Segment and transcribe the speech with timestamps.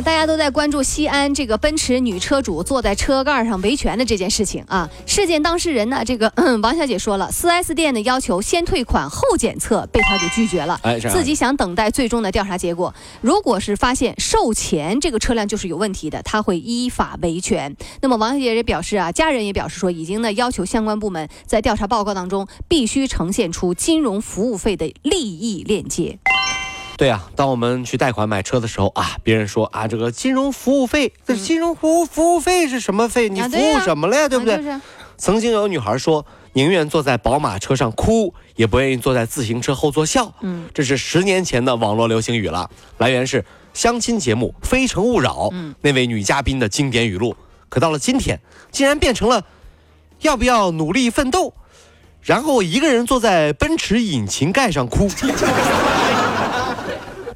[0.00, 4.88] 大家都在关注西安这个奔驰女车主坐在车盖上维权的这件事情啊。
[5.06, 6.32] 事件当事人呢，这个
[6.62, 10.80] 王小姐说了，4S 店的要求先退款后检测，被她给拒绝了。
[10.82, 12.94] 哎，自己想等待最终的调查结果。
[13.20, 17.76] 如果是发现售前这个车辆就是有问题的，她会依法维权。
[18.00, 26.18] 那么王小姐也表示啊，家人也表示说，已经呢要求相关部门在调查报告当中必须呈现出金融服务费的利益链接。
[26.96, 33.28] 对啊，当我们去贷款买车的时候啊，别人说啊，这个金融服务费，这金融服务服务费是什么费？
[33.28, 34.28] 你服务什么了呀？
[34.28, 34.60] 对不对？
[35.16, 40.32] 曾经有女孩说，宁愿坐在宝马车上哭，也不愿意坐在自行车后座笑。
[40.40, 42.70] 嗯，这是十年前的网络流行语了。
[42.98, 45.48] 来源是相亲节目《非诚勿扰》
[45.80, 47.36] 那位女嘉宾的经典语录。
[47.68, 49.44] 可到了今天，竟然变成了
[50.20, 51.54] 要不要努力奋斗，
[52.20, 55.08] 然后一个人坐在奔驰引擎盖上哭。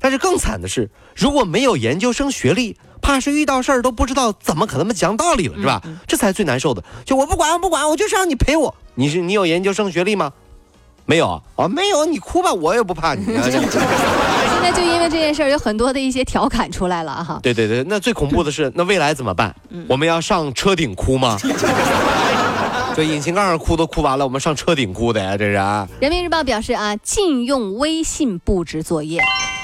[0.00, 5.82] 但是更惨的是，如果没有研究生学历，怕是遇到事儿都不知道怎么和他们讲道理了，是吧？
[6.06, 6.82] 这才最难受的。
[7.04, 8.74] 就我不管，我不管，我就是让你陪我。
[8.94, 10.32] 你是你有研究生学历吗？
[11.08, 13.24] 没有啊，没有，你哭吧，我也不怕你。
[13.30, 13.34] 现
[14.62, 17.38] 在就因为这件事儿，有很多的一些调侃出来了哈。
[17.42, 19.54] 对对对，那最恐怖的是， 那未来怎么办？
[19.86, 21.38] 我们要上车顶哭吗？
[22.96, 25.86] 这引擎盖上哭都哭完了，我们上车顶哭的呀，这是啊。
[26.00, 29.20] 人民日报表示啊，禁用微信布置作业。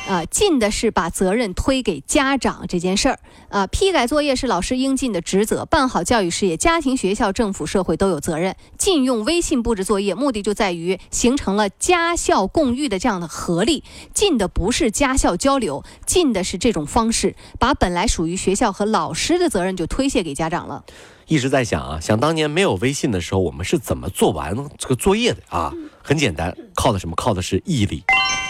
[0.09, 3.19] 啊，禁的是把责任推给家长这件事儿。
[3.49, 8.57] 啊，批改作业是老师应尽的职责，办好教育事业，家庭、学校、政府、社会都有责任。
[8.77, 13.85] 禁用微信布置作业，目的就在于形成了家校共育的这样的合力。
[14.13, 20.85] 禁的不是家校交流，禁的是这种方式，把本来属于学校和老师的责任就推卸给家长了。
[21.29, 25.73] 一直在想啊，想当年没有微信的时候，我们是怎么做完这个作业的啊？
[26.03, 27.15] 很简单，靠的什么？
[27.15, 28.03] 靠的是毅力。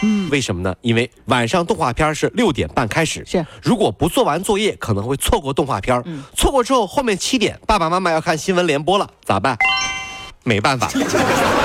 [0.05, 0.75] 嗯，为什么呢？
[0.81, 6.01] 因为晚上动画片是六点半开始，是如果不做完作业，可能会错过动画片。
[6.05, 9.57] 嗯，错过之后，后面七点爸爸妈妈要看新闻联播了，咋办？
[10.43, 10.91] 没办法，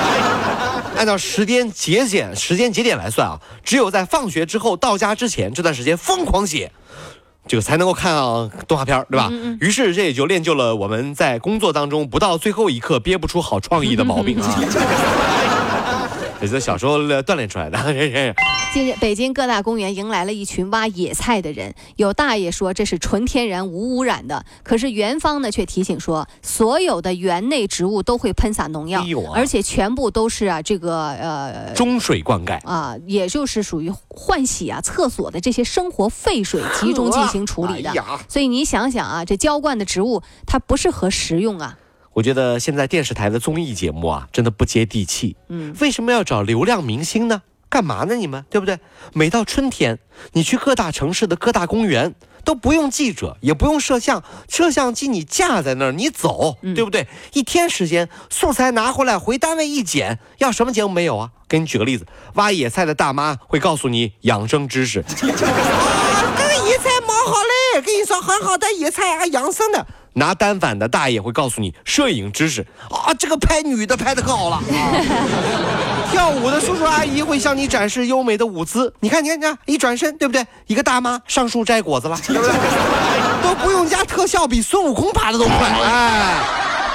[0.97, 6.71] 按照时间节点、时间节点来算啊，只有在放学之后到家之前这段时间疯狂写，
[7.49, 8.15] 这个才能够看
[8.69, 9.33] 动画片，对吧？
[9.61, 14.55] 于是这也就练就了我们在工作当中不到最后一刻憋不出好创意的毛病啊。
[16.41, 17.79] 也是小时候锻炼出来的。
[18.73, 21.75] 近日，北京各大公园迎来了一群挖野菜的人。
[21.97, 29.03] 有大爷说这是纯天然无污染的，可是园方呢却提醒说，所有的园内植物都会喷洒农药，
[29.35, 37.93] 而且全部都是啊这个呃中水灌溉啊，也就是属于换洗啊厕所的这些生活废水集中进行处理的。
[38.29, 41.79] 所以你想想啊，这浇灌的植物它不适合食用啊。
[42.19, 45.37] 我觉得现在电视台的综艺节目啊，真的不接地气。
[45.51, 47.43] 嗯，为什么要找流量明星呢？
[47.69, 48.17] 干嘛呢？
[48.17, 48.81] 你们对不对？
[49.13, 50.01] 每到春天，
[50.33, 57.07] 你去各大城市的各大公园，都不用记者，也不用摄像，摄像机你架在那儿，你走，对不对？
[57.35, 61.31] 一天时间，素材拿回来，回单位一剪，要什么节目没有啊？
[61.49, 64.99] 给你举个例子，挖野菜的大妈会告诉你养生知识。
[64.99, 67.37] 啊，这个野菜蛮好
[67.75, 69.87] 嘞，跟你说很好的野菜啊，养生的。
[70.15, 74.61] 拿单反的大爷会告诉你摄影知识啊，这个拍女的拍的可好了。
[76.11, 80.45] 跳舞的叔叔阿姨会向你展示优美的舞姿，你看，你看，你看，一转身，对不对？
[80.67, 82.53] 一个大妈上树摘果子了， 对不对？
[83.43, 85.55] 都不用加特效，比孙悟空爬的都快。
[85.55, 86.39] 哎，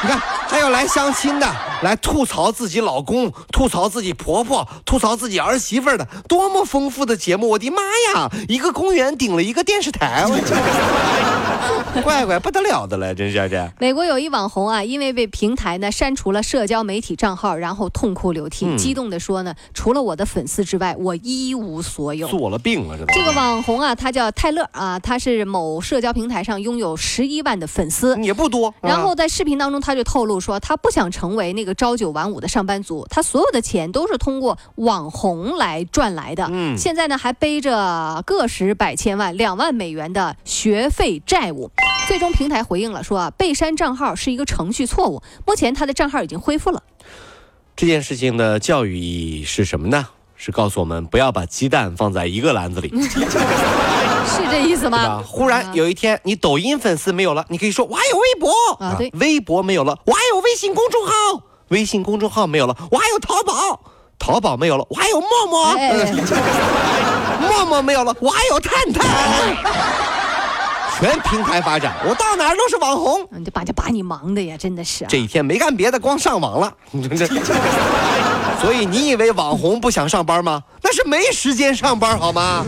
[0.01, 0.21] 你看，
[0.53, 1.47] 还有来相亲的，
[1.81, 7.49] 来吐槽自己老公，吐槽自己婆婆，吐槽自己儿媳妇的，多么丰富的节目！
[7.49, 7.81] 我的妈
[8.13, 10.27] 呀，一个公园顶了一个电视台。
[12.03, 13.71] 乖乖 不得了的了，真是这。
[13.79, 22.27] 美国有一网红啊，因为被平台呢删除了社交媒体账号，然后痛哭流涕，激动的说呢，除了我的粉丝之外，我一无所有。
[22.27, 28.71] 做了病了，这个网红啊，他叫泰勒啊，他是某社交平台上拥有十一万的粉丝，也不多。
[28.81, 36.47] 然后在视频当中，他就透露说，他不想成为那个朝九晚五的上班族，他所有的钱都是通过网红来赚来的。
[36.51, 41.71] 嗯，现在呢还背着个十百千万两万美元的学费债务。
[42.07, 45.23] 最终平台回应了，说啊，被删账号是一个程序错误。
[45.47, 46.83] 目前他的账号已经恢复了。
[47.75, 50.09] 这件事情的教育意义是什么呢？
[50.35, 52.91] 是告诉我们不要把鸡蛋放在一个篮子里。
[54.25, 55.21] 是这意思吗？
[55.25, 58.95] 忽然有一天，你抖音粉丝没有了，你可以说我还有微博啊。
[58.97, 61.11] 对，微博没有了，我还有微信公众号。
[61.69, 63.79] 微信公众号没有了，我还有淘宝；
[64.19, 66.13] 淘宝没有了，我还有陌陌；哎，
[67.41, 69.03] 陌陌没有了，我还有探探。
[70.99, 73.27] 全平台发展，我到哪儿都是网红。
[73.31, 75.07] 你就把这把你忙的呀，真的是、啊。
[75.09, 76.71] 这一天没干别的，光上网了。
[78.61, 80.61] 所以你以为网红不想上班吗？
[80.81, 82.63] 那是没时间上班好吗？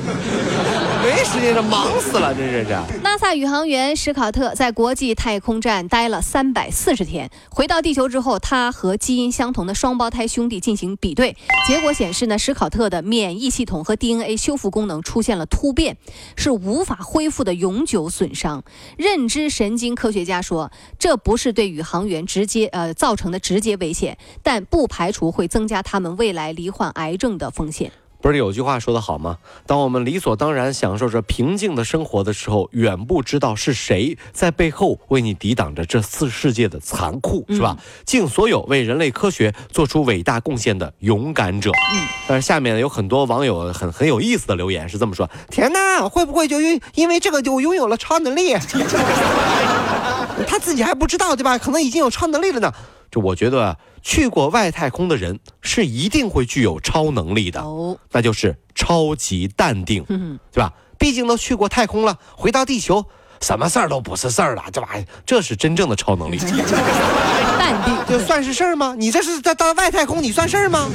[1.26, 2.76] 世界上，忙死了，真是这。
[3.04, 11.36] NASA 宇航员史考特在国际太空站待了三百四十天，回到地球之后，他和基因相同的双胞胎兄弟进行比对，
[11.68, 15.98] 结果显示呢，史考特的免疫系统和 DNA 修复功能出现了突变，
[16.36, 18.64] 是无法恢复的永久损伤。
[18.96, 27.92] 认知神经科学家说，这不是对宇航员直接呃造成的直接危险，但不排除会增加他们未来罹患癌症的风险。
[28.26, 29.38] 不是有句话说得好吗？
[29.68, 37.78] 当我们理所当然享受着平静的生活的时候，远不知道是谁在背后为你抵挡着这次世界的残酷，是吧？
[38.04, 41.70] 敬所有为人类科学做出伟大贡献的勇敢者。
[41.70, 48.56] 嗯，但是下面呢有很多网友很很有意思的留言是这么说：天哪，会不会就因因为这个就拥有了超能力？
[50.48, 51.60] 他自己还不知道，对吧？
[51.60, 52.74] 可能已经有超能力了呢。
[53.12, 57.62] 这我觉得去过外太空的人是一定会具有超能力的。
[57.62, 60.74] 哦，那就是超级淡定，嗯，对吧？
[60.98, 63.06] 毕竟都去过太空了，回到地球，
[63.42, 66.40] 什么事儿都不是事儿了，这玩意儿，这是真正的超能力。
[67.66, 67.96] 淡定。
[68.08, 68.94] 这算是事儿吗？
[68.98, 70.88] 你这是在到外太空，你算事儿吗？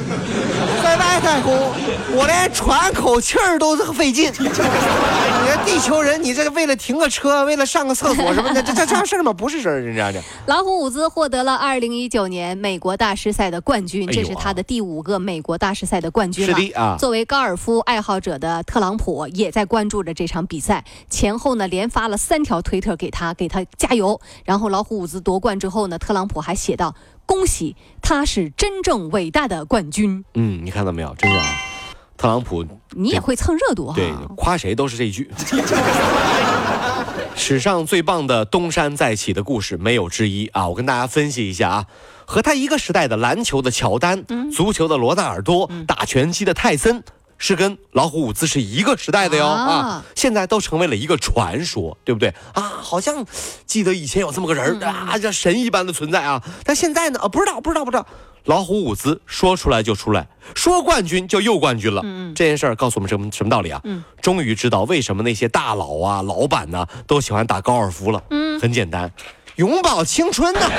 [0.81, 1.53] 在外太空，
[2.15, 4.31] 我连喘口气儿都是费劲。
[4.39, 9.33] 你这地球人，你这为了停个车，为了上个厕所什么的，这这这样事儿吗？
[9.33, 10.21] 不是事儿，人家的。
[10.47, 16.55] 老虎伍兹获得了2019年美国大师赛的冠军，这是他的第五个美国大师赛的冠军了。
[16.55, 24.19] 是的啊作为高尔夫爱好者的特朗普也在关注着这场比赛，前后呢连发了三条推特给他，给他加油。
[24.45, 30.23] 然后老虎伍兹夺冠之后呢，特朗普还写道：“恭喜，他是真正伟大的冠军。
[30.35, 31.13] 嗯，你看到没有？
[31.15, 31.45] 真是啊，
[32.15, 32.63] 特朗普”
[32.95, 33.95] 你也会蹭热度哈。
[33.95, 35.29] 对，夸谁都是这一句。
[37.35, 40.67] 史上最棒的东山再起的故事没有之一啊！
[40.67, 41.85] 我跟大家分析一下啊，
[42.25, 47.03] 和他一个时代的篮球的乔丹、足球的罗纳尔多、打拳击的泰森。
[47.43, 52.61] 是跟老虎伍兹是一个时代的哟啊啊现在都成为了一个传说，对不对啊？
[52.61, 53.25] 好像
[53.65, 58.05] 记得以前有这么个人儿啊，这神一般的存在啊，但现在呢啊，不知道，不知道，不知道。
[58.45, 62.03] 老虎伍兹说出来就出来，说冠军就又冠军了。
[62.35, 63.81] 这件事儿告诉我们什么什么道理啊？
[64.21, 68.23] 终于知道为什么那些大佬啊、老板呐、都喜欢打高尔夫了。
[68.29, 69.11] 嗯，很简单，
[69.55, 70.61] 永葆青春呐。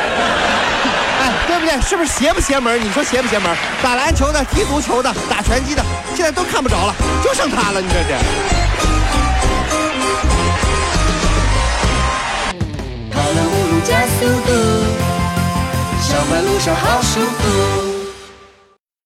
[1.23, 1.81] 哎，对不对？
[1.83, 2.81] 是不是邪不邪门？
[2.83, 3.57] 你说邪不邪门？
[3.83, 5.85] 打篮球的、踢足球的、打拳击的，
[6.17, 7.81] 现在都看不着了，就剩他了。
[7.81, 8.07] 你这是。
[13.13, 14.53] 跑了五路加速度，
[16.03, 17.82] 上班路上好舒服。